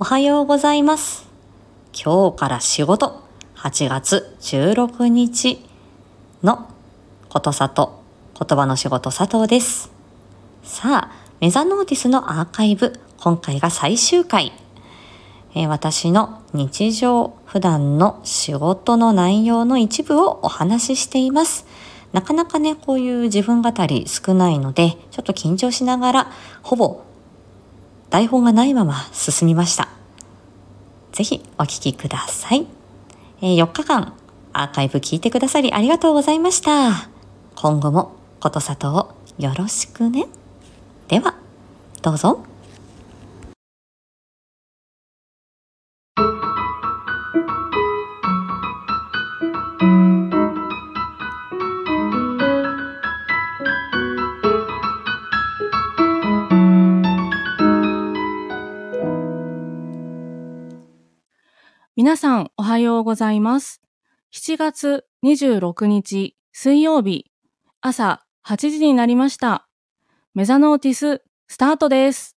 [0.00, 1.24] おはようございます。
[1.94, 3.22] 今日から仕事、
[3.54, 5.64] 8月16日
[6.42, 6.68] の
[7.28, 8.02] ことさと
[8.36, 9.92] 言葉の仕事佐藤です。
[10.64, 14.52] さあ、メザノーティスのアーカイブ、今回が最終回。
[15.54, 21.66] えー私の日常、普段の仕事の内容の一部をお話ししています。
[22.12, 26.32] なかなかね、こういう自分語り少ないので、ちょっと緊張しながら、
[26.64, 27.04] ほぼ
[28.14, 29.88] 台本がないまま進みました。
[31.10, 32.64] ぜひお聴きください。
[33.42, 34.14] えー4日間
[34.52, 37.08] アーカイブ聞いてくださりありがとうございました。
[37.56, 40.28] 今後もことさとをよろしくね。
[41.08, 41.34] では、
[42.02, 42.53] どうぞ。
[62.04, 63.80] 皆さんおはようございます。
[64.34, 67.30] 7月26日水曜日
[67.80, 69.66] 朝8時になりました。
[70.34, 72.36] メザノーティススタートです。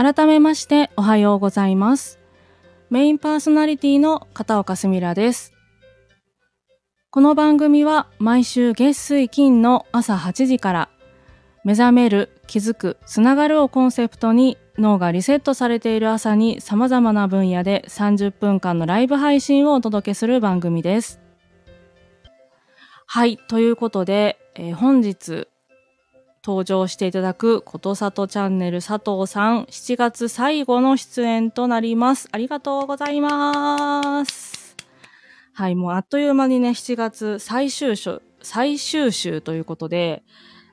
[0.00, 2.20] 改めましておはようございます。
[2.88, 5.52] メインパーソナリティの片岡すみらです。
[7.10, 10.88] この番組は毎週月水金の朝8時から
[11.64, 21.18] 目覚める、気づく、つながるをコンセプトに脳がリセットされている朝に様々な分野で30分間のライブ配信をお届けする番組です。
[23.04, 25.48] はい、ということで、えー本日
[26.48, 32.26] 登場していただくことさとチャンネル佐藤さん7月最後の出演となります。
[32.32, 34.74] ありがとうございます。
[35.52, 40.22] はいもうあっという間にね7月最終週最終週ということで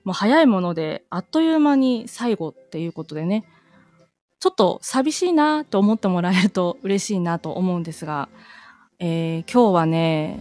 [0.05, 3.43] もう早いものであっという間に最後っていうことでね
[4.39, 8.29] ちょっと寂しいなと思ってもらえると嬉しいなと思うんですが、
[8.99, 10.39] えー今日はね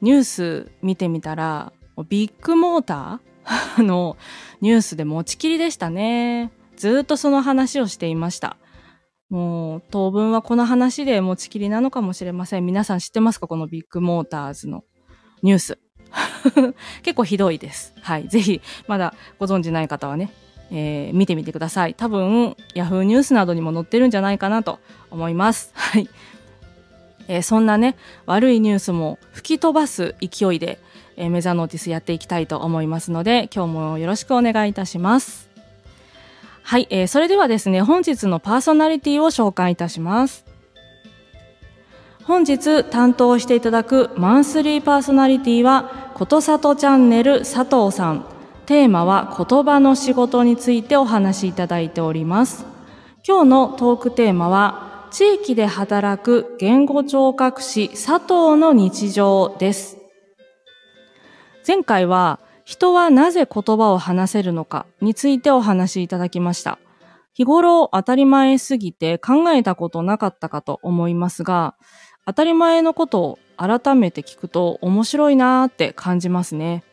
[0.00, 1.72] ニュース見てみたら
[2.08, 3.33] ビッグモーター
[3.78, 4.16] あの
[4.60, 6.50] ニュースで持ちきりでしたね。
[6.76, 8.56] ずっとその話をしていました。
[9.30, 12.66] もう当分はこの話で持ちきりなのかもしれません。
[12.66, 13.46] 皆さん知ってますか？
[13.46, 14.84] このビッグモーターズの
[15.42, 15.78] ニュース。
[17.02, 17.94] 結構ひどいです。
[18.00, 18.28] はい。
[18.28, 20.32] ぜひ、まだご存知ない方はね、
[20.70, 21.94] えー見てみてください。
[21.94, 24.78] 多分、ヤフーニュースなどにも載ってるんじゃないかなと
[25.10, 25.72] 思います。
[25.74, 26.08] はい。
[27.26, 27.96] えーそんなね、
[28.26, 30.78] 悪いニュースも吹き飛ばす勢いで、
[31.16, 35.48] えーメザノーティスやっていきたいと思いますので、今日もよろしくお願いいたします。
[36.62, 40.44] はい、えーそれではですね、本日のパーソナリティを紹介いたします。
[42.24, 48.26] 本日担当していただくマンスリーパーソナリティは、ことさとチャンネル佐藤さん。
[48.66, 52.64] テーマは言葉の仕事についてお話しいただいております。
[53.26, 60.03] 今日のトークテーマは、地域で働く言語聴覚士佐藤の日常です。
[61.66, 66.78] 前回は人はなぜ言葉を話せるのかについてお話しいただきました。
[67.32, 71.74] 日頃当たり前すぎて考えたことなかったかと思いますが、
[72.26, 76.84] 当たり前のことを改めて聞くと面白いなーって感じますね。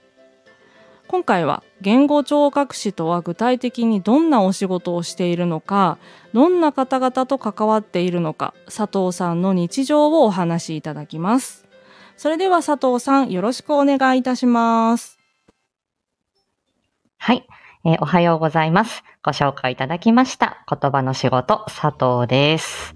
[1.10, 5.98] 今回は言語聴覚士とは具体的にどんなお仕事をしているのか、
[6.34, 11.68] どんな方々と関わっているのか、佐藤さんの日常をお話しいただきます。
[12.18, 15.18] それでは佐藤さん、よろしくお願いいたします。
[17.18, 17.46] はい、
[17.86, 19.04] えーおはようございます。
[19.24, 20.66] ご紹介いただきました。
[20.70, 22.94] 言葉の仕事、佐藤です。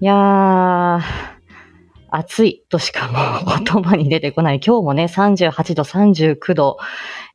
[0.00, 1.00] いやー、
[2.10, 4.60] 暑いとしかもう言葉に出てこない。
[4.64, 6.78] 今日もね、38度、39度、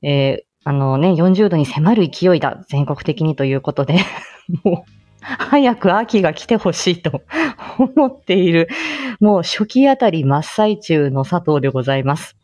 [0.01, 2.63] えーあのね、40度に迫る勢いだ。
[2.69, 3.99] 全国的にということで、
[4.63, 7.21] もう、早く秋が来てほしいと
[7.95, 8.67] 思っている、
[9.19, 12.35] もう初期あたり真っ最中の佐藤でございます。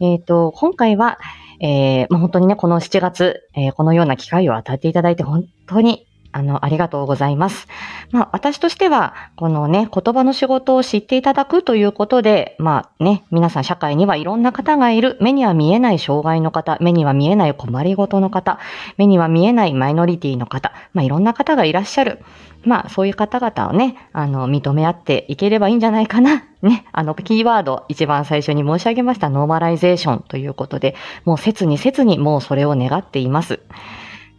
[0.00, 1.18] えっ、と、今回は、
[1.60, 7.68] えーまあ本当にね、この7月、えーこのような機会を与えていただいて本当に、あの、ありがとうございます。
[8.10, 15.16] まあ、私としては、このね、言葉の仕事を知っていただくということで、まあね、皆さん社会にはいろんな方がいる。
[15.20, 18.58] 目には見えない障害の方、目には見えない困りごとの方、
[18.96, 22.20] 目には見えないマイノリティの方、まあ、いろんな方がいらっしゃる。
[22.64, 26.44] まあ、そういう方々をね、あの、認め合っていければいいんじゃないかな。
[26.62, 33.60] ね、あの、キーワード、一番最初に申し上げましたノーマライゼーションということで、もう切に切にもうそれを願っています。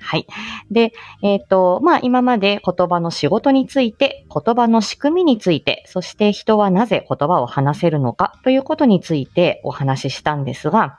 [0.08, 0.26] はい。
[0.72, 10.98] で、えっ、ー、と、まあ、今まで言葉の仕事について、言葉の仕組みについて、そして人はなぜ言葉を話せるのかということについてお話ししたんですが、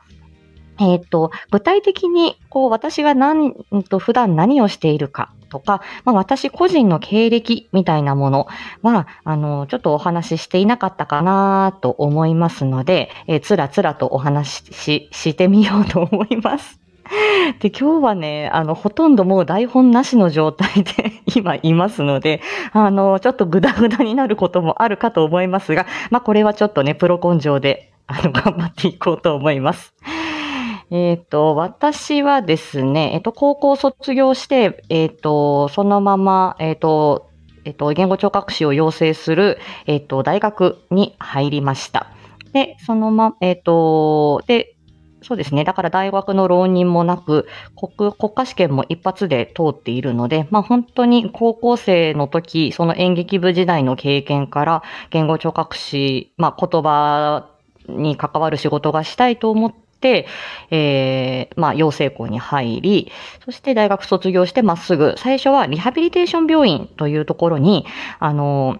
[0.78, 3.54] えっ、ー、と、具体的に、こう、私が何、
[3.88, 8.46] と、普段何をしているかとか、まあ、私個人の経歴みたいなもの
[8.82, 16.78] は、あの、ちょっとお話ししていなかったかなと思いますので、えー、つらつらとお話しし てみようと思います。
[17.60, 22.40] で、今日はね、あの、ほとんどもう台本なしの状態で 今いますので、
[22.72, 29.94] あの、ちょっとグダグダになることもあるかと思いますが、まあ、これはちょっとね、プロ根性で、あの、頑張っていこうと思います。
[30.90, 37.28] えっ、ー、と、私はですね、えっ、ー、と、高校卒業して、えっ、ー、と、そのまま、えっ、と、
[37.64, 42.06] えっ、と、言語聴覚士を養成する、えっ、と、大学に入りました。
[42.54, 44.77] で、そのま、えっ、と、で、
[45.22, 45.64] そうですね。
[45.64, 57.50] だから大学の浪人もなく、国、国家試験も一発で通っているので、まあ本当に高校生の時、その演劇部時代の経験から、言語聴覚士、まあ言葉
[57.88, 60.26] に関わる仕事がしたいと思って、
[60.70, 63.10] えー、まあ、養成校に入り、
[63.44, 67.86] そして大学卒業してまっすぐ、最初はリハビリテーション病院というところに、
[68.20, 68.78] あの、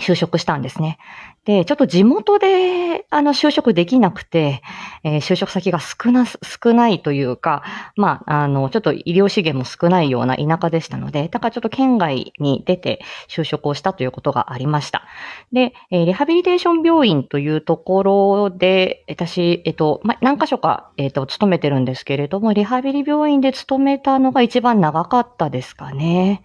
[0.00, 0.98] 就職したんですね。
[1.46, 4.60] で、ちょっと地元で、あの、就職できなくて、
[5.04, 7.62] えー、就職先が少な、少ないというか、
[7.96, 15.04] まあ、あの、ちょっと医療資源も少ないような田舎でしたので、だからちょっと県外に出て就職をしたということがありました。
[15.50, 26.42] で、えー、リハビリテーション病院というところで、私、えっと、まあ、何箇所か、えっと、勤めてるんですけれども、リハビリ病院で勤めたのが一番長かったですかね。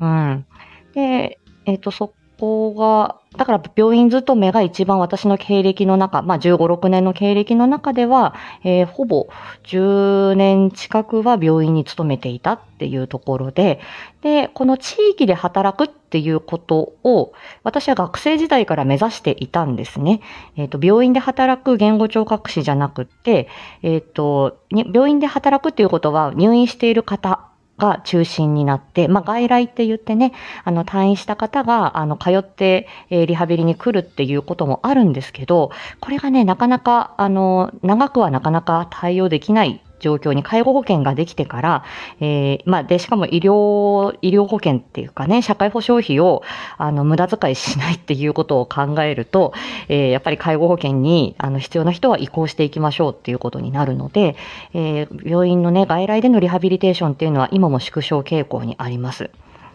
[0.00, 0.46] うん。
[0.94, 8.34] で、えっと、そこが、だから病院勤めが一番私の経歴の中、まあ15、6年の経歴の中では、
[8.64, 9.28] えー、ほぼ
[9.62, 13.80] 10年近くは病院に勤めていたっていうところで、
[14.22, 17.32] で、この地域で働くっていうことを
[17.62, 20.22] 私は学生時代から目指していたんですね。
[20.56, 23.46] えっ、ー、と、病院で働く言語聴覚士じゃなくて、
[23.82, 27.49] えっ、ー、と、病院で働くっていうことは入院している方
[27.80, 30.32] が中心になって、まあ、外来って言ってね、
[30.62, 41.84] あの、退院した方が、あの、通って、え、リハビリに来るっていうこともあるんですけど、これがね、なかなか、あの、長くはなかなか対応できない状況に介護保険ができてから、
[42.20, 46.42] えー、まあ、で、しかも医療、医療保険っていうかね、社会保障費を、
[46.78, 49.52] あの、無駄遣いしないっていうことを考えると、
[49.88, 54.36] えー、やっぱり介護保険に、あの、必要な人は移行していきましょうっていうことになるので、
[54.74, 59.30] えー、病院のね、外来でのリハビリテーションっていうのは今も縮小傾向にあります。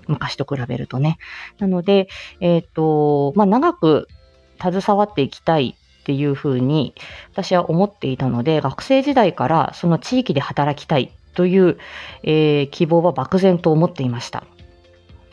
[0.07, 1.17] 昔と比べるとね。
[1.59, 2.07] なので、
[2.39, 4.07] えっ、と、まあ、長く
[4.61, 5.75] 携わっていきたい
[6.05, 6.93] っていうふうに
[7.33, 11.79] 私は思っていたので、学生時代からその地域で働きたいという、
[12.21, 14.43] えー、希望は漠然と思っていました。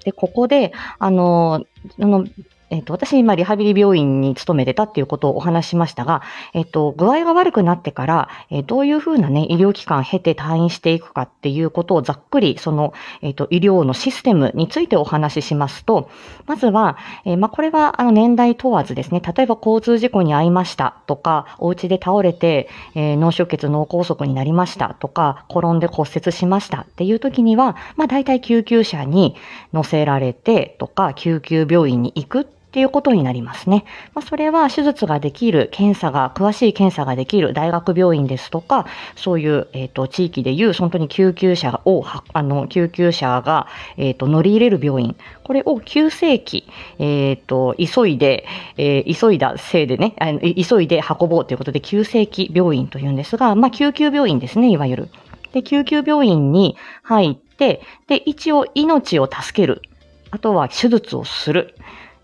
[0.07, 1.67] で、ここで、あの、
[2.01, 2.25] あの
[2.73, 6.23] えっ、と、私今リハビリ病院に勤めてたっていうことをお話しましたが、
[6.55, 16.09] えっ、と、具合が悪くなってから、えー、どういうふうなね、医療機関経て退院していくかっていうことをざっくり、その、えっ、と、医療のシステムについてお話ししますと、
[16.47, 16.97] まずは、
[17.27, 29.37] えまあ、これは、あの、年代問わずですね、例えば交通事故に遭いましたとか、お家で倒れて、え脳出血脳梗塞になりましたとか、転んで骨折しましたっていう時には、まあ、大体救急車に
[29.75, 33.85] 乗せられてとか、救急病院に行くってっていうことになりますね。
[34.15, 42.03] まあ、それは手術ができる、検査が、詳しい検査ができる大学病院ですとか、そういう、えっ、ー、と、地域でいう、本当に救急車を、
[42.33, 43.67] あの、救急車が、
[43.99, 45.17] えっ、ー、と、乗り入れる病院。
[45.45, 46.67] これを急性期、
[46.99, 48.47] えっ、ー、と、急いで、
[48.79, 55.09] え急いだせいでね、あの急いで運ぼうということで、急性期病院というんですが、まあ、救急病院ですね、いわゆる。
[55.53, 59.83] で、救急病院に入って、で、一応命を助ける。
[60.31, 61.75] あとは手術をする。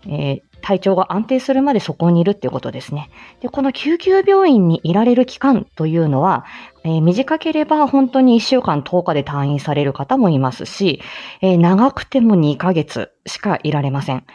[0.07, 3.09] えー、体調が安定するまでそこにいるっていうことですね。
[3.41, 6.45] で、この救急病院にいられる期間というのは、
[6.83, 11.01] えー、短ければ本当に1週間10日で退院される方もいますし、
[11.41, 14.25] えー、長くても2ヶ月しかいられません。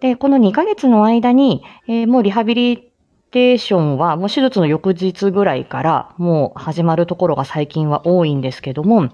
[0.00, 2.92] で、この2ヶ月の間に、えー、もうリハビリ
[3.30, 9.08] テーションはもう手術の翌日ぐらいからもう始まるところが最近は多いんですけども、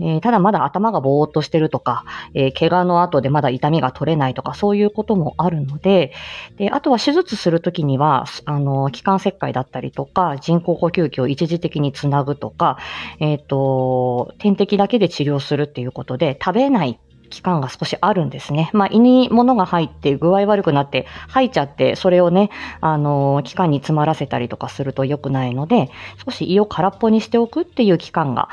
[0.00, 2.04] えー、ただまだ頭がぼーっとしてるとか、
[2.34, 6.12] えー、怪我の後でまだ痛みが取れないとか、そういうこともあるので、
[6.56, 12.78] で、あとは手術するときには、あの、気管切開だったりとか、人工呼吸器を一時的につなぐとか、
[13.18, 16.98] えっ、ー、と、点滴だけで治療するっていうことで、食べない
[17.30, 18.70] 期間が少しあるんですね。
[18.72, 25.90] まあ、胃に物が入って具合悪くなって吐いちゃって、それをね、あの、期間に詰まらせたりとかすると良くないので、
[26.24, 28.48] 少し胃を空っぽにしておくっていう期間が、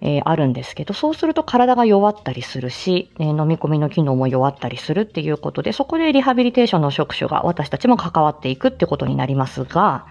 [0.00, 10.06] えー、あるんですけど、そうすると体が弱ったりするし、えー、飲み込みの機能も弱ったりするっていうことで、そこでリハビリテーションの職種が私たちも関わっていくってことになりますが、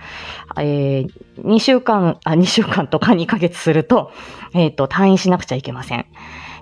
[0.57, 1.11] えー、
[1.43, 4.11] 2週間、あ、2週間とか2ヶ月すると、
[4.53, 6.05] えっ、と、退院しなくちゃいけません。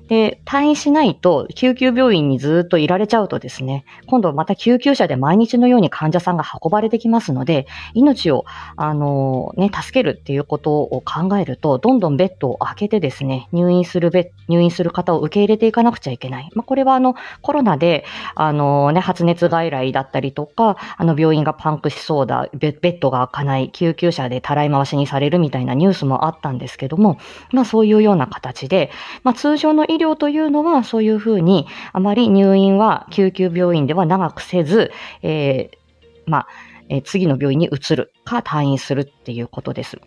[0.08, 8.46] で、退院しないと、救急病院にずっといられちゃうとですね、今度また救急車で毎日のように患者さんが運ばれてきますので、命を、
[8.76, 16.50] あの、ね、助けるっていうことを考えると、どんどんベッドを開けてですね、入院するベ入院する方を受け入れていかなくちゃいけない。
[16.54, 27.18] まあ、これはあの、コロナで、あのね、発熱外来だったりとか、あの、病院がパンクしそうだ、ベッドが開かない、救急車でたらい回しにされるみたいなニュースもあったんですけども、
[27.52, 28.90] まあ、そういうような形で、
[29.24, 35.78] まあ、通常の医医療というのはそういうふうにあまり入院は救急病院では長くせず、えー、
[36.26, 36.48] まあ、
[36.90, 40.00] えー、次の病院に移るか退院するっていうことです。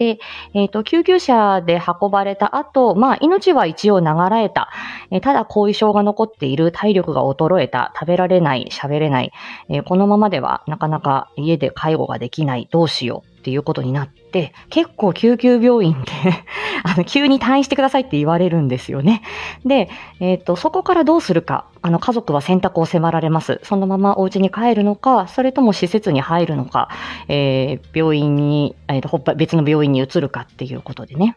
[0.00, 0.18] で、
[0.54, 4.70] えっ、ー、と、救急車で運ばれた後、まあ、命は一応流らえた。
[5.10, 9.30] えー、ただ、後遺症が残っている、体力が衰えた、食べられない、喋れない、
[9.68, 14.19] えー、このままではなかなか家で介護ができない、どうしようっていうことになって、
[14.70, 16.10] 結構救急病院って
[16.84, 19.22] あの、急に退院してくださいって言われるんですよね。
[19.64, 19.88] で、
[20.20, 23.60] えっ、ー、と、そこからどうするか、あの、家族は選択を迫られます。
[23.62, 26.88] そのままお家に帰るのか、それとも施設に入るのか、
[27.28, 31.36] えー、病院に、えっ、ー、と、別の病院に移るかっていうことでね。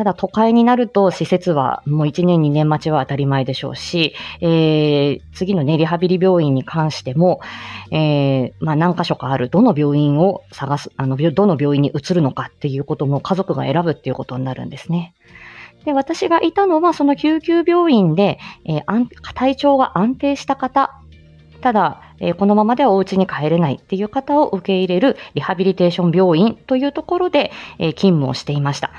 [0.00, 7.42] ただ都会になると施設はもう1年2年待ちは当たり前でしょうし、えー、次のね、リハビリ病院に関しても、
[7.90, 15.12] えー、まあ何箇所かある、どの病院を探す、あの、どの病院に移るのかっていうことも家族が選ぶっていうことになるんですね。
[15.84, 20.98] で、私がいたのはその救急病院で、えー、体調が安定した方、
[21.60, 28.92] ただ、えー、このままではお家に帰れないっていう方を受け入れるリハビリテーション病院というところで、えー、勤務をしていました。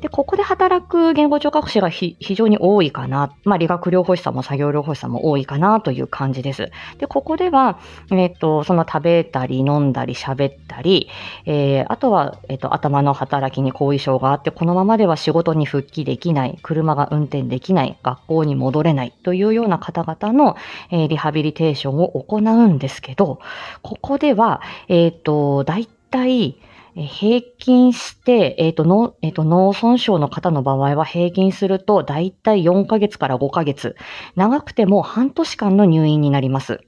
[0.00, 3.34] で、ここで働く言語聴覚士が非常に多いかな。
[3.44, 6.70] まあ、理学療法士さんも作業療法士さんも多いかなという感じです。
[6.98, 7.78] で、ここでは、
[8.10, 11.08] えっ、ー、と、その食べたり飲んだり喋ったり、
[11.44, 20.56] えー、あとは、えっ、ー、と、頭の働きに後遺症があって、このままでは仕事に復帰できない、車が運転できない、学校に戻れないというような方々の、
[20.90, 23.40] え、リハビリテーションを行うんですけど、
[23.82, 26.56] ここでは、えっ、と、大体、
[26.94, 33.96] 平均して、えっ、ー、と、脳、えっ、ー、と、脳損傷の方の場合は平均すると、だいたい4ヶ月から5ヶ月。
[34.36, 36.80] 長くても半年間の入院になります。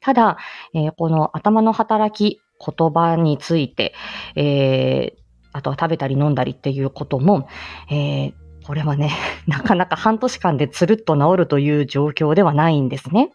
[0.00, 0.36] ただ、
[0.74, 3.94] えー、この頭の働き、言葉について、
[4.36, 7.48] えー、あとは食べたり飲んだりっていうことも、
[7.90, 9.10] えー、これはね、
[9.46, 13.30] なかなか半年間でつるっと治るという状況ではないんですね。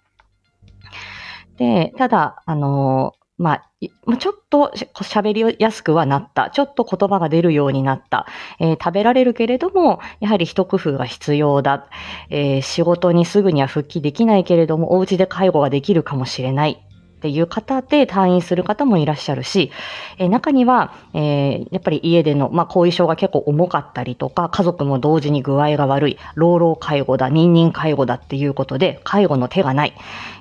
[1.58, 6.50] で、ただ、あのまあ、ちょっと喋りやすくはなった。
[6.50, 8.28] ちょっと言葉が出るようになった。
[8.60, 11.88] えー、食べられるけれども、やはり一工夫が必要だ。
[12.30, 16.86] えー、仕事にすぐには復帰できないけれども、お家で介護ができるかもしれない。
[17.20, 19.72] っていう方で退院する方もいらっしゃるし、
[20.20, 29.94] えー、中には、えー、やっぱり家での、まあ、後遺症が結構重かったりとか、家族も同時に具合が悪い、老老介護だ、認認介護だっていうことで、介護の手がない、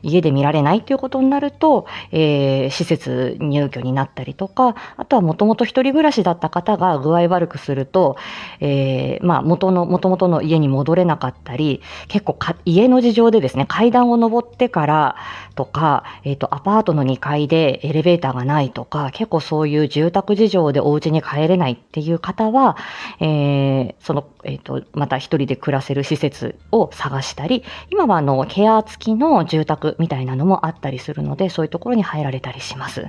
[0.03, 8.17] 家で見られないっていうことになると、えー、施設入居になったりとか、あとはもともと一人暮らしだった方が具合悪くすると、
[8.61, 15.17] えー、まあ、元の、元々の家に戻れなかったり、結構家の事情でですね、階段を登ってから
[15.57, 22.77] とか、えっ、ー、と、アパパートの2階でエレベーターがないとか、結構そういう住宅事情でお家に帰れないっていう方は、
[23.21, 33.07] えー、その、えっ、ー、と、また一人で暮らせる施設を探したり、今はあの、ケア付きの住宅みたいなのもあったりするので、そういうところに入られたりします。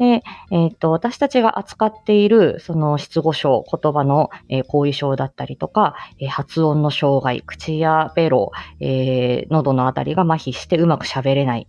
[0.00, 11.68] で、えっ、と、私たちが扱っている、その失語症、言葉の、えー、後遺症だったりとか、えー、発音の障害、口やベロ、え、喉のあたりが麻痺してうまく喋れない。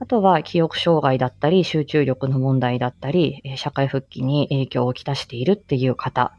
[0.00, 6.32] あとは記憶障害だったり、集中力の問題だったり、え社会復帰に影響をきたしているっていう方。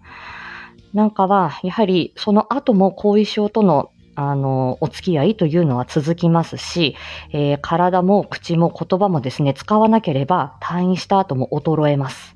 [0.93, 3.91] なんかは、やはりその後も後遺症との
[4.22, 6.98] あの、お付き合いというのは続きますし、
[7.32, 12.36] えー、体も口も言葉もですね、使わなければ退院した後も衰えます。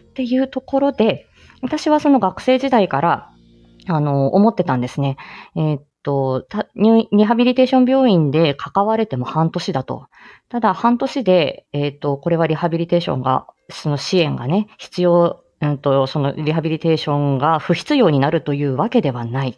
[0.00, 1.28] っていうところで、
[1.62, 3.30] 私はその学生時代から、
[3.86, 5.18] あの、思ってたんですね。
[5.54, 10.08] えーっと、リハビリテーション病院で関われても半年だと。
[10.48, 19.56] ただ、半年で、えーっと、これはリハビリテーションが、その支援がね、必要、うんと、そのリハビリテーションが不必要になるというわけではない。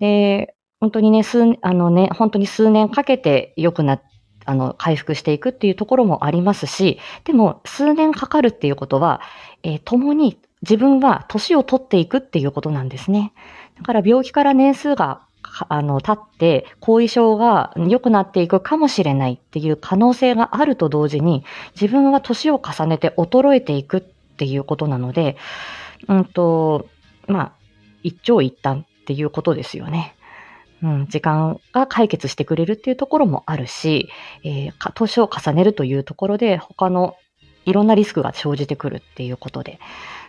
[0.00, 0.55] で、
[0.86, 4.02] 本当にね、数、あのね、本当に数年かけて良くなっ
[4.44, 9.20] あの、回復していくっていうところもありますし、でも、数年かかるっていうことは、
[9.64, 13.32] えー共に自分は年を取っていくっていうことなんですね。
[13.76, 15.22] だから病気から年数が、
[15.68, 21.44] あの、経って、後遺症が良くなっていくかもしれないっていう可能性があると同時に、
[21.80, 25.36] 自分は年を重ねて衰えていくっていうことなので、
[26.06, 26.86] うんと、
[27.26, 27.52] まあ、
[28.04, 30.15] 一長一短っていうことですよね。
[30.82, 34.08] うん、時間が解決してくれるっていうところもあるし、
[34.44, 37.16] えー年を重ねるというところで他の
[37.64, 39.78] いろんなリスクが生じてくるっていうことで。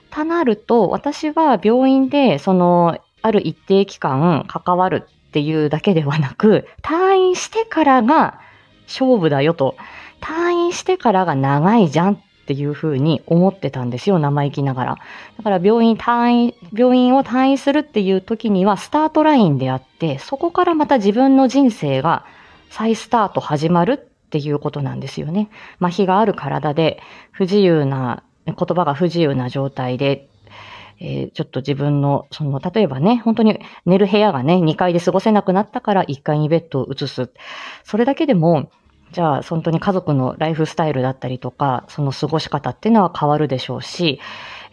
[0.09, 8.39] たなると、私は病院で、その、ある一定期間関わるっていうだけではなく、退院してからが
[8.87, 9.75] 勝負だよと。
[10.21, 14.97] 退院してからが長いじゃんっていうふうに思ってたんですよ、生意気ながら。
[15.35, 22.25] だから病院退院、病院を退院するっていう時にはスタートラインであって、そこからまた自分の人生が
[22.69, 25.49] 再スタート始まるっていうことなんですよね。
[25.81, 27.01] 麻痺がある体で
[27.31, 30.29] 不自由な、言葉が不自由な状態で、
[31.01, 37.29] えーちょっと自分の、その、例えばね、本当に寝る部屋がね、2階で過ごせなくなったから1階にベッドを移す。
[37.83, 38.71] それだけでも、
[39.11, 44.19] じゃあ、本当に家族のライフスタイルだったりとか、その過ごし方っていうのは変わるでしょうし、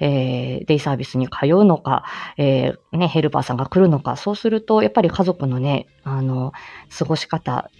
[0.00, 2.04] えーデイサービスに通うのか、
[2.36, 6.52] えーね、ヘルパーさんが来るのか、そうすると、やっぱり家族のね、あの、
[6.96, 7.70] 過ごし方、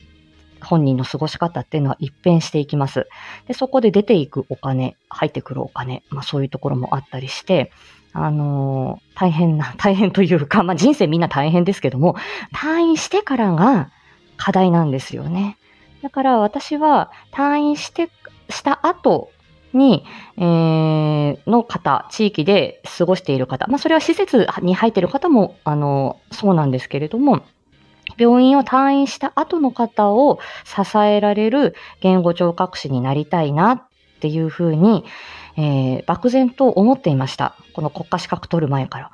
[0.62, 3.06] 本人の過ごし方っていうのは一変していきます。
[3.46, 7.70] で、そこで出ていくお金、入ってくるお金、まあそういうところもあったりして、
[8.12, 12.16] あのー大変な、 大変というか、まあ人生みんな大変ですけども、
[12.54, 13.90] 退院してからが
[14.36, 15.58] 課題なんですよね。
[16.04, 18.10] だから私は退院して、
[18.50, 19.30] した後
[19.72, 20.04] に、
[20.36, 27.40] えーの方、地域で過ごしている方、まあそれは施設に入っている方も、あの、そうなんですけれども、
[28.18, 33.82] 病院を退院した後の方を支えられる言語聴覚士になりたいなっ
[34.20, 35.06] ていうふうに、
[35.56, 37.56] えー漠然と思っていました。
[37.72, 39.10] この国家資格取る前から。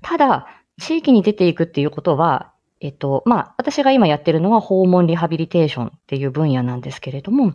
[0.00, 0.46] ただ、
[0.80, 7.52] 地域に出ていくっていうことは、えっと、まあ、私が今やってるのは訪問リハビリテーションっていう分野なんですけれども、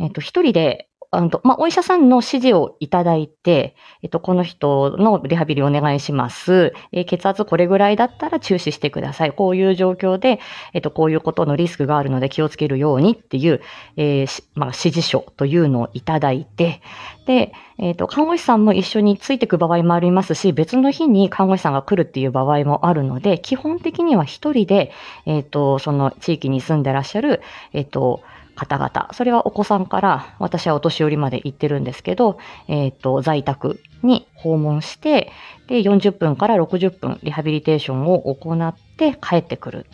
[0.00, 6.74] えっと、一人で、あのまあ、お医者さんの指示をいただいて、えっと、この人のリハビリお願いします。
[6.92, 9.32] えー血圧これぐらいだったら注視してください。
[9.32, 10.40] こういう状況で、
[10.74, 13.62] えっと、こういうことのリスクがあるので気をつけるようにっていう、
[13.96, 16.82] えーまあ、指示書というのをいただいて、
[17.26, 24.92] で、えっ、と、看護師さんも一緒についていく場合もありますし、別の日に看護師さんが来るっていう場合もあるので、基本的には一人で、
[25.24, 27.40] えっ、と、その地域に住んでらっしゃる、
[27.72, 28.22] えっ、と、
[28.56, 35.30] 方々、それはお子さんから、私はお年寄りまで行ってるんですけど、えっ、と、在宅に訪問して、
[35.68, 39.86] で、40分から60分リハビリテーションを行って帰ってくる。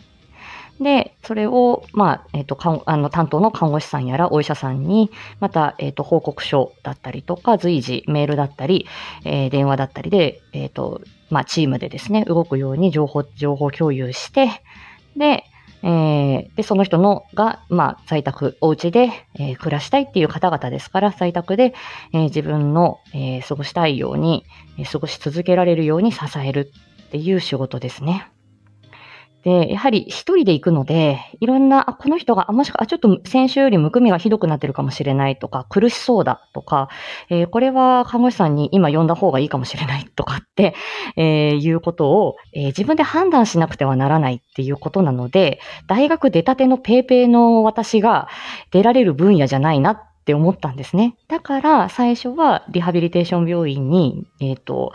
[0.80, 8.86] で、それを、まあ、えっ、と、看あの、担当の看護師さんやらお医者さんに、また、えっ、と、報告書だったりとか、随時メールだったり、
[9.24, 14.50] えー電話だったりで、えっ、と、まあ、チームでですね、動くように情報、情報共有して、
[15.16, 15.44] で、
[15.82, 21.74] えーで、その人のが、まあ、在宅、お家で、えー暮らしたいっていう方々ですから、在宅で、
[22.12, 24.44] えー自分の、えー過ごしたいように、
[24.78, 26.72] えー過ごし続けられるように支える
[27.06, 28.31] っていう仕事ですね。
[29.42, 36.88] で、やはり一人で行くので、いろんな、あ、この人が、あ、もしくは、あ、ちょっと先週よりむくみがひどくなってるかもしれないとか、苦しそうだとか、
[37.28, 40.74] えーこれは看護師さんに今呼んだ方がいいかもしれないとかって、
[41.16, 48.28] えーいうことを、えー自分で判断しなくてはならないっていうことなので、大学出たてのペーペーの私が
[48.70, 51.16] 出られる分野じゃないなって思ったんですね。
[51.28, 54.92] だから、最初はリハビリテーション病院に、えっ、と、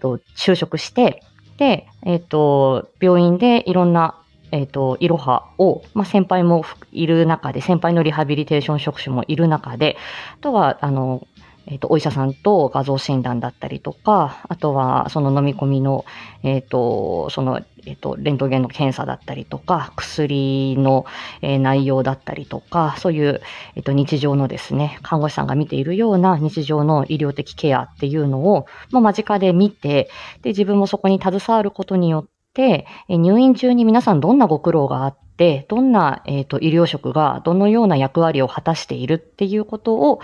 [0.00, 1.22] と就職して、
[1.62, 4.18] で、えっ、と、病院でいろんな、
[4.50, 9.96] えっ、と、いろはを、まあ、先輩もいる中で、先輩のリハビリテーション職種もいる中で、
[10.34, 11.24] あとは、あの、
[11.68, 16.04] えっ、と、お医者さんと画像診断だったりとか、あとは、その飲み込みの、
[16.42, 21.04] えっ、と、その、えっ、と、レントゲンの検査だったりとか、薬の、
[21.40, 23.40] え内容だったりとか、そういう、
[23.74, 30.08] えっ、と、日常のですね、看護師さんが見ているような日常の医療的ケアっていうのを、まあ、間近で見て、
[30.42, 40.20] で、自分もそこに携わることによって、え入院中に皆さんどんなご苦労があって、どんな、えっ、と、医療職がどのような役割を果たしているっていうことを、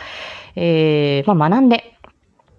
[0.55, 1.98] えーまあ、学んで、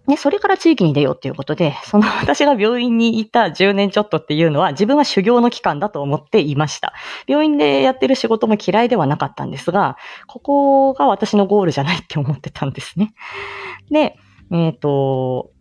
[0.10, 6.94] で、それから地域に出ようっていうことで、その 私が病院にいた10年ちょっとっていうのは自分は修行の期間だと思っていました。
[7.28, 13.14] 病院でやってる仕事も嫌いではなかったんですが、ここが私のゴールじゃないって思ってたんですね。
[13.92, 14.18] で、
[14.52, 15.52] えっ、と、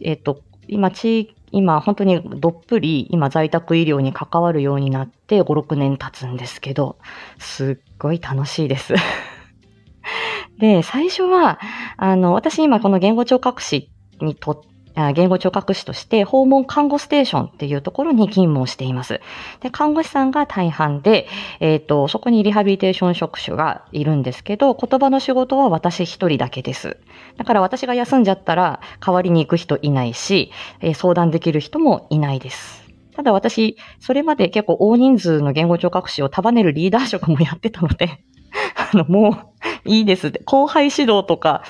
[0.00, 6.96] えっ、と、今、地、今、本当にどっぷり、今、在宅医療に関わるようになって5、6年経つんですけど、
[7.38, 8.94] すっごい楽しいです。
[10.58, 11.58] で、最初は、
[11.96, 14.64] あの、私今この言語聴覚士にと
[15.14, 19.20] 言語聴覚士として訪問看護ステーションっていうところに勤務をしています。
[19.60, 21.28] で、看護師さんが大半で、
[21.60, 26.96] えっ、ー、と、そこにリハビリテーション職種がいるんですけど、言葉の仕事は私一人だけです。
[27.36, 30.50] だから私が休んじゃったら代わりに行く人いないし、
[30.80, 32.84] えー、相談できる人もいないです。
[33.14, 38.24] ただ私、それまで結構大人数の言語聴覚士を束ねるリーダー職もやってたので、
[38.92, 39.30] あの、も
[39.84, 40.32] ういいです。
[40.44, 41.62] 後輩指導とか、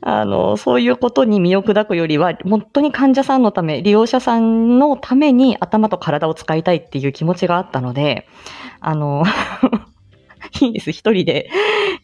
[0.00, 8.26] あの、そういうことに身を砕くよりは、本当に患者さんのため、利用者さんのために頭と体を使いたいっていう気持ちがあったので、
[8.80, 9.24] あの、
[10.60, 11.50] いいです、一人で。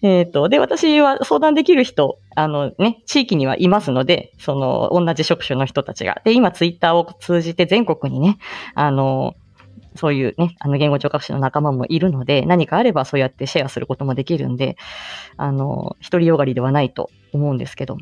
[0.03, 6.21] えっ、ー、と、で、私は相談できる人、あのね、地域にはいますので、その、同じ職種の人たちが。
[6.25, 8.39] で、今、ツイッターを通じて全国にね、
[8.75, 9.35] あの、
[9.97, 14.77] そういうね、あの、言語聴覚士の仲間もいるので、何かあればそうやってシェアすることもできるんで、
[15.37, 17.97] あの、一人よがりではないと思うんですけど。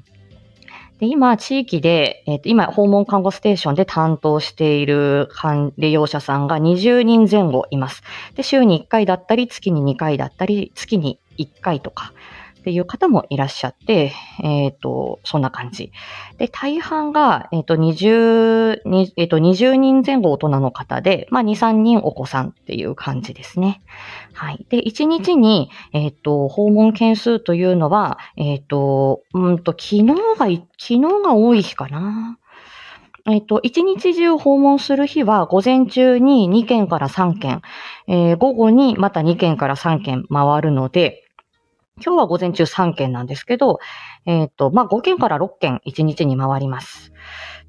[0.98, 5.28] で、今、地域で、えっ、ー、と、今、訪問看護ステーションで担当している
[5.76, 8.02] 利用者さんが20人前後います。
[8.36, 12.12] で、週に1回だったり、月に2回だったり、月に1回とか、
[12.62, 15.90] っていう方もいらっしゃって、えっ、ー、と、そんな感じ。
[16.38, 18.82] で、大半が、えっ、ー、と、20、
[19.16, 23.82] えっ、ー、と、20人前後大人の方で、まあ、2、3人お子さんっていう感じですね。
[24.32, 24.64] はい。
[24.68, 32.38] で、1日に、えっ、と、訪問件数というのは、えっ、と、うんと、昨日が、昨日が多い日かな。
[33.24, 37.62] えっと、一日中訪問する日は、午前中に2件から3件、
[38.08, 41.21] えー、午後にまた2件から3件回るので、
[42.04, 43.78] 今日は午前中3件なんですけど、
[44.24, 47.12] えっ、ー、と、まあ、5件から6件1日に回ります。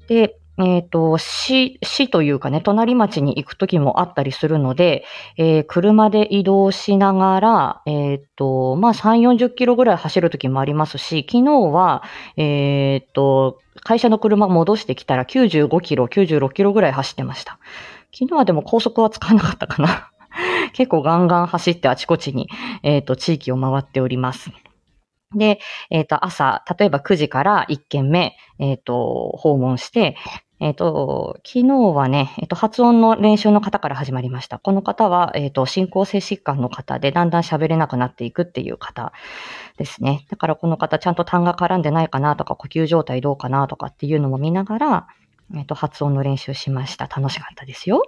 [0.08, 5.04] で、えっ、ー、と、市、市というかね、隣町に行く時もあったりするので、
[5.36, 12.02] えー、車で移動しながら、えっ、ー、と、まあ、3、40キロぐらい走る時もありますし、昨日は、
[12.36, 17.58] えっ、と、会社の車戻してきたら95キロ、96キロぐらい走ってました。
[18.16, 20.10] 昨日はでも高速は使わなかったかな。
[20.72, 22.48] 結構ガンガン走ってあちこちに、
[22.82, 24.50] えっ、ー、と、地域を回っております。
[25.36, 25.58] で、
[25.90, 30.16] えっ、ー、と、朝、例えば9時から1件目、えっ、ー、と、訪問して、
[30.60, 34.58] えっ、と、昨日はね、えっ、と、発音の練習の方から始まりました。
[34.60, 39.12] この方は、えっ、と、進行性疾患の方で、だんだん喋れなくなっていくっていう方
[39.76, 40.24] ですね。
[40.30, 45.06] だからこの方、ちゃんと痰が絡んでないかなとか、呼吸状態どうかなとかっていうのも見ながら、
[45.54, 47.06] えっ、と、発音の練習しました。
[47.06, 48.02] 楽しかったですよ。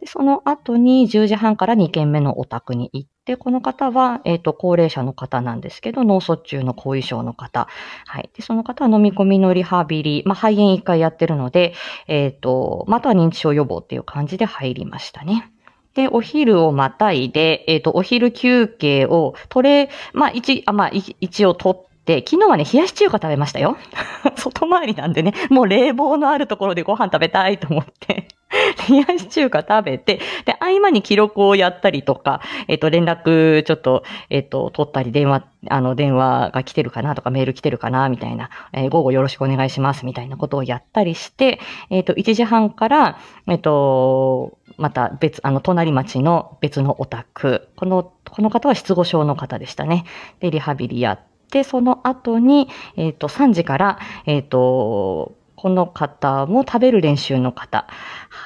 [0.00, 7.68] で、その後に10時半から2軒目のお宅に行って、この方は、えっ、と、高齢者の方なんですけど、脳卒中の後遺症の方。
[8.06, 8.30] はい。
[8.34, 11.72] で、その方は飲み込みのリハビリ、まあ、肺炎1回やってるので、
[12.08, 15.50] えっ、と、または認知症予防っていう感じで入りましたね。
[15.94, 23.76] で、お昼をまたいで、えっ、と、お昼休憩を取れ、まあ、一、あ、まあ、一応取っで、昨日はね、冷やし中華食べましたよ。
[24.36, 28.28] 外回りなんでね、もう冷房のあるところでご飯食べたいと思って
[28.88, 41.58] 冷やし中華食べて、で、合間に記録をやったりとか、えっ、と、連絡ちょっと、えっ、と、取ったり、電話、あの、電話が来てるかなとか、メール来てるかな、みたいな、えー、午後よろしくお願いします、みたいなことをやったりして、
[41.90, 47.68] えっ、と、1時半から、えっ、と、また別、あの、隣町の別のお宅。
[47.76, 50.04] この、この方は失語症の方でしたね。
[50.40, 57.86] で、リハビリやって、で、その後に、えっ、ー、と、3時から、えっ、ー、と、この方も食べる練習の方、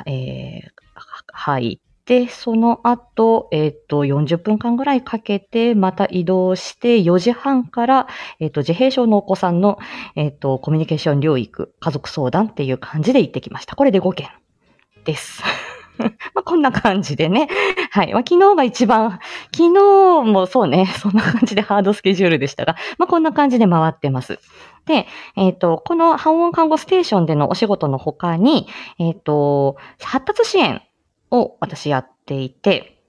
[0.07, 0.71] えー、
[1.33, 8.07] 入って、その後、えっ、ー、と、40分間ぐらいかけて、また移動して、4時半から、
[8.39, 9.79] えっ、と、自閉症のお子さんの、
[10.15, 13.77] えっ、と、コミュニケーション療育、家族相談っていう感じで行ってきました。
[13.77, 14.29] これで5件
[15.05, 15.43] です。
[16.35, 17.49] まあこんな感じでね。
[17.91, 18.13] はい。
[18.13, 19.21] まあ、昨日が一番、
[19.55, 24.39] 昨日もそうね、 そんな感じでハードスケジュールでしたが、まあ、こんな感じで回ってます。
[24.87, 28.67] で、えっ、ー、と、この半音看護ステーションでのお仕事の他に、
[28.99, 30.83] えっ、ー、と、発達支援
[31.31, 33.03] を私やっていて、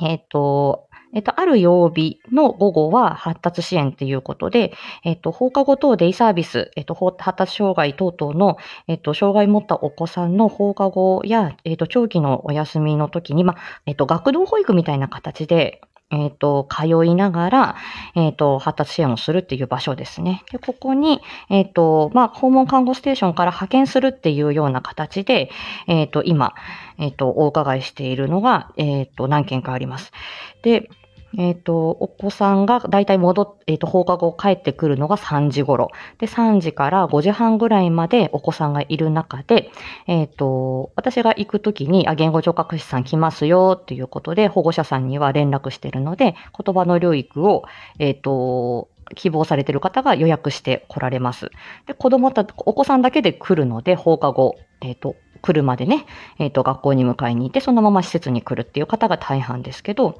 [0.00, 4.72] えっ、ー、と、えっと、ある曜日の午後は発達支援っていうことで、
[5.04, 17.76] えっと、放課後等デイサービス、えっと、発達障害等々の、えっと、障害を持ったお子さんの放課後や、えっと、長期のお休みの時に、まあ、えっと、学童保育みたいな形で、えっ、と、通いながら、
[18.14, 20.42] えっ、と、発達支援をするっていう場所ですね。
[20.50, 25.50] で、ここに、えっ、と、まあ、訪問看護ステーションから派遣するっていうような形で、
[25.86, 26.54] えっ、と、今、
[26.98, 30.12] えっ、と、お伺いしているのが、えっ、と、何件かあります。
[30.62, 30.88] で、
[31.36, 35.90] えっ、ー、と、お子さんがだいたい戻っ、えっ、ー、と、放課後帰ってくるのが3時頃。
[36.18, 39.70] で、3時から5時半ぐらいまでお子さんがいる中で、
[40.06, 47.64] えっ、ー、と、私が行くときに、あ、言語聴覚士さん来ますよっていうことで、保護者さんには連絡してるので、言葉の療育を、
[47.98, 51.50] えっ、と、希望されている方が予約して来られます。
[51.86, 56.06] で、子供た、お子さんだけで来るので、放課後、えっ、と、来るまでね、
[56.38, 60.18] えっ、と、学校に迎えに行って、そのまま施設に来るっていう方が大半ですけど、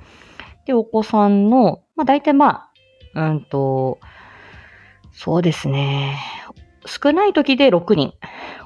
[0.68, 2.68] で、お子さんの、まあ大体ま
[3.14, 3.98] あ、うんと、
[5.12, 6.18] そうですね。
[6.86, 8.14] 少ない時で6人、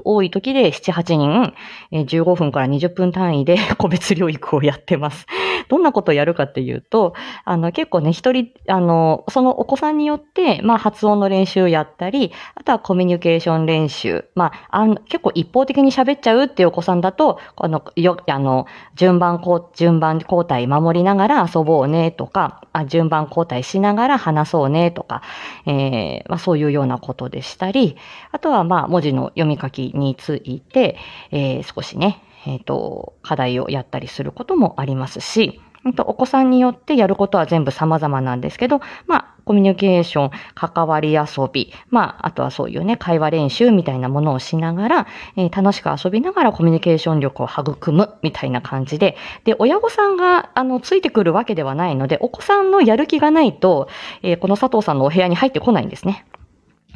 [0.04, 1.54] 多い時で7、8人、
[1.92, 5.26] 15分から20分単位で 個別療育をやってます。
[5.68, 14.24] どんなことをやるかっていうと、あの、結構ね、一人、あの、そのお子さんによって、まあ、発音の練習をやったり、あとはコミュニケーション練習。
[14.34, 25.22] まあ、あの結構一方的に喋っちゃうっていうお子さんだと、あの、よ、あの、順番こう、順番交代守りながら遊ぼうねとか、あ順番交代しながら話そうねとか、
[25.66, 27.96] えー、まあ、そういうようなことでしたり、
[28.30, 30.96] あとは、まあ、文字の読み書きについて、
[31.30, 53.88] えー、少しね、えっ、ー、と、課題をやったりすることもありますし、お子さんによってやることは全部様々なんですけど、まあ、コミュニケーション、関わり遊び、まあ、あとはそういうね、会話練習みたいなものをしながら、えー、楽しく遊びながらコミュニケーション力を育むみたいな感じで、で、親御さんが、あの、ついてくるわけではないので、お子さんのやる気がないと、
[54.22, 56.26] えー、この佐藤さんのお部屋に入ってこないんですね。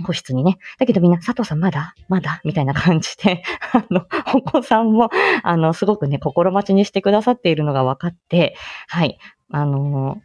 [0.04, 0.58] 個室にね。
[0.78, 1.94] だけどみんな、佐藤さんまだ？
[2.08, 2.40] まだ？
[2.44, 5.10] みたいな感じで、 あの、お子さんも、
[5.42, 8.56] あの、すごくね、心待ちにしてくださっているのが分かって、
[8.88, 9.18] はい。
[9.50, 10.18] あの、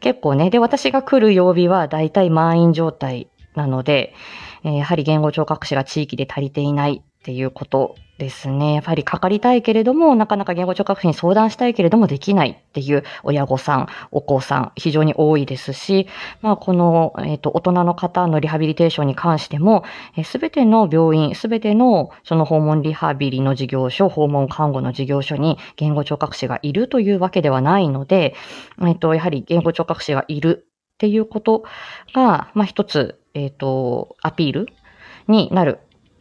[0.00, 4.14] 結構ね、で、私が来る曜日は大体満員状態なので、
[4.64, 8.74] え、やはり言語聴覚士が地域で足りていないっていうことですね。
[8.74, 16.08] やっぱりかかりたいけれども、なかなか言語聴覚士に相談したいけれどもできないっていう親御さん、お子さん、非常に多いですし、
[16.42, 19.84] まあ、この、えっ、ー、と、大人の方のリハビリテーションに関しても、
[20.24, 28.34] す、べ、ての病院、すべてのその訪問リハビリの事業所、訪問看護の事業所に言語聴覚士がいるというわけではないので、
[28.80, 31.64] えっ、ー、と、やはり言語聴覚士がいるっていうこと
[32.14, 34.66] が、まあ、一つ、えっ、ー、と、アピール
[35.28, 35.80] になる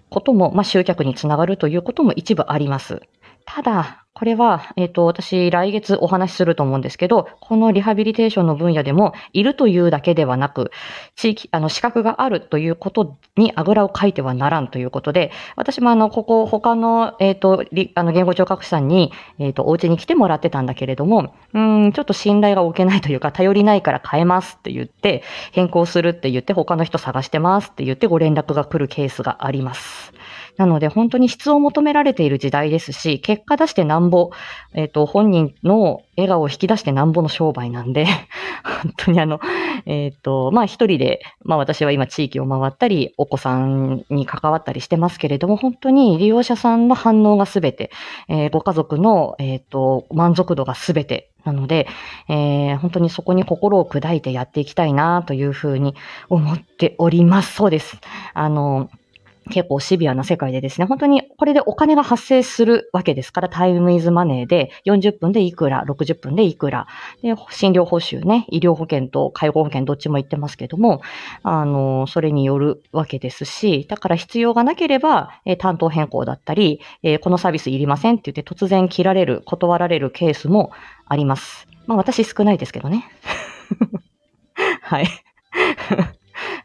[0.10, 3.02] ことも、まあ、集客につながるということも一部あります。
[3.48, 10.72] ただ、これは、えっ、ー、と、私、来月お話しすると思うんですけど、このリハビリテーションの分野でも、いるというだけではなく、
[11.16, 30.12] 地域、あの、資格があるということにあぐらをかいてはならんということで、私もあの、ここ、他の、えっ、ー、と、あの、言語聴覚士さんに、えっ、ー、と、お家に来てもらってたんだけれども、うん、ちょっと信頼が置けないというか、頼りないから変えますって言って、変更するって言って、他の人探してますって言ってご連絡が来るケースがあります。
[30.58, 34.32] なので本当に質を求められている時代ですし、結果出してなんぼ、
[34.74, 38.06] えっ、ー、と、本人の笑顔を引き出してなんぼの商売なんで、
[38.84, 39.40] 本当にあの、
[39.86, 47.92] えっ、ー、と、まあ一人で、まあ私は今地域を回ったり、お子さんに関わったりしてますけれども、本当に利用者さんの反応がすべて、
[48.28, 51.88] えー、ご家族の、えっ、と、満足度がすべてなので、
[52.28, 55.96] えー、本当にそこに心を砕いてやっていきたいなというふうに
[56.30, 57.54] 思っております。
[57.54, 57.98] そうです。
[58.34, 58.90] あの、
[59.48, 66.88] 結構シビアな世界でですね、本当にこれでお金が発生するわけですから、タイムイズマネーで40分でいくら、60分でいくら、
[67.22, 71.02] で、診療報酬ね、医療保険と介護保険どっちも言ってますけども、
[71.44, 80.72] あの、それによるわけですし、だから必要がなければ、え担当変更だったり、えこのサービスいりませんって言って突然切られる、断られるケースも
[81.06, 81.68] あります。
[81.86, 83.06] まあ私少ないですけどね。
[84.82, 85.08] はい。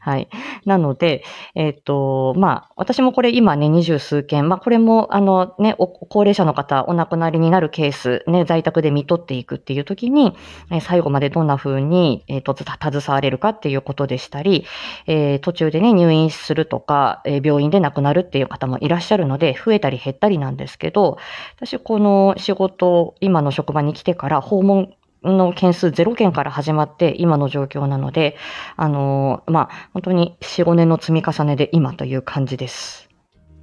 [0.04, 0.28] はい。
[0.64, 1.22] なので、
[1.54, 10.36] えっ、ー、と、まあ、私もこれ今ね、二十数件、まあ、これも、あのね、高齢者の方、お亡くなりになるケース、ね、在宅で見取っていくっていう時に、
[10.72, 14.66] え、最後までどんな風に、えっ、ー、と、携われるかっていうことでしたり、
[15.06, 21.18] えー、途中でね、入院するとか、え、病院で亡くなるっていう方もいらっしゃるので、増えたり減ったりなんですけど、
[21.54, 28.37] 私、この仕事、今の職場に来てから訪問の件数0件から始まって今の状況なので、
[28.76, 33.08] あの、まあ、本当に4、5年の積み重ねで今という感じです。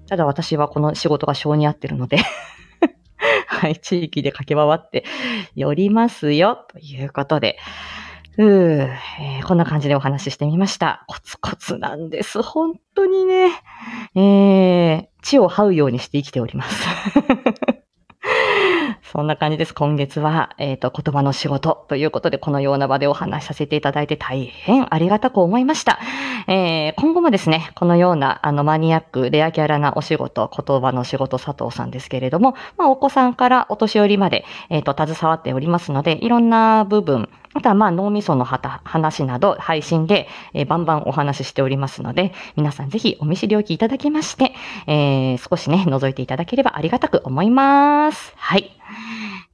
[0.08, 2.18] ただ私はこの仕事が性に合ってるので
[3.46, 5.06] はい、地域で駆け回って
[5.56, 7.58] 寄りますよ、ということで、
[8.38, 8.88] うー、
[9.20, 11.04] えー、こんな感じでお話ししてみました。
[11.08, 12.42] コツコツなんです。
[12.42, 13.50] 本当にね。
[14.16, 16.88] えー、地を這うようにして生きております。
[19.20, 19.74] そんな感じです。
[19.74, 26.00] 今月は、えっ、と、言葉の仕事ということで、このような場でお話しさせていただいて大変ありがたく思いました。
[26.48, 44.54] えー今後もですね、このような、あの、マニアック、レアキャラなお仕事、言葉の仕事佐藤さんですけれども、まあ、お子さんからお年寄りまで、えっ、と、携わっておりますので、いろんな部分、あとはまあ脳みそのはた話など配信で、えーバンバンお話ししておりますので、皆さんぜひお見知りおきいただきまして、
[44.88, 48.34] えー少しね、覗いていただければありがたく思います。
[48.36, 48.80] はい。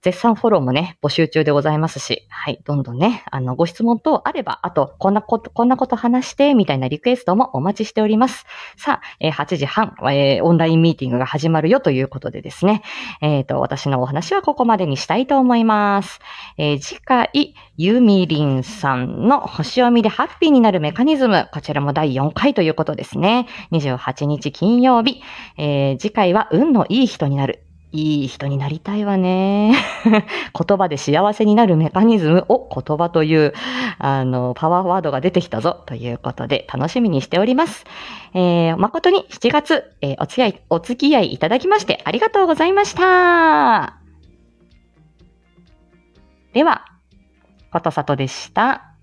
[0.06, 8.46] 絶賛フォローもね、募集中でございますし、はい、どんどんね、あの、ご質問等あれば、あと、こんなこと、こんなこと話して、みたいなリクエストもお待ちしております。
[8.78, 12.84] さあ、えー8時半、えーオンラインミーティングが始まるよということでですね、
[13.20, 16.20] えっ、と、私のお話はここまでにしたいと思います。
[16.60, 23.48] え次回、ゆみりんさんの星読みでハッピーになるメカニズム、こちらも第4回ということですね。
[23.72, 25.22] 28日金曜日、
[25.58, 27.64] えー次回は運のいい人になる。
[27.92, 29.74] いい人になりたいわね。
[30.06, 33.54] 言葉で幸せになるメカニズムを言葉という、
[34.00, 37.86] あの、パワーワードが出てきたぞということで楽しみにしております。
[38.34, 43.96] えー誠に7月、えーお付き合い、お付き合いいただきましてありがとうございました。
[46.54, 46.86] では、
[47.76, 48.95] ことさとでした。